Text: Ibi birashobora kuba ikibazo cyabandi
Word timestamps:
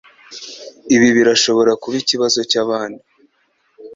Ibi 0.95 1.07
birashobora 1.17 1.71
kuba 1.81 1.95
ikibazo 2.03 2.39
cyabandi 2.51 3.03